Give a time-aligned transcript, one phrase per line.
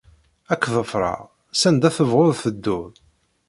[0.51, 1.19] Ad k-ḍefreɣ,
[1.59, 2.95] sanda tebɣud teddud.